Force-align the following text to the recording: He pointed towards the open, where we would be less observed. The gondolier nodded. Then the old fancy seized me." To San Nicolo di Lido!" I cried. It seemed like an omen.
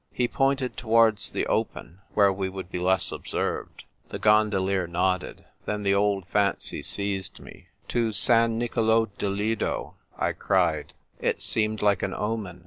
He 0.11 0.27
pointed 0.27 0.77
towards 0.77 1.31
the 1.31 1.45
open, 1.45 2.01
where 2.15 2.33
we 2.33 2.49
would 2.49 2.71
be 2.71 2.79
less 2.79 3.11
observed. 3.11 3.83
The 4.09 4.17
gondolier 4.17 4.87
nodded. 4.87 5.45
Then 5.67 5.83
the 5.83 5.93
old 5.93 6.25
fancy 6.27 6.81
seized 6.81 7.39
me." 7.39 7.67
To 7.89 8.11
San 8.11 8.57
Nicolo 8.57 9.11
di 9.19 9.27
Lido!" 9.27 9.97
I 10.27 10.31
cried. 10.31 10.93
It 11.19 11.39
seemed 11.39 11.83
like 11.83 12.01
an 12.01 12.15
omen. 12.15 12.59